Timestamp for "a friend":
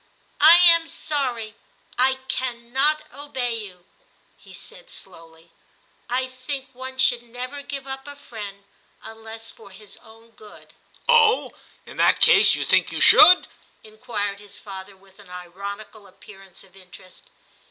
8.07-8.63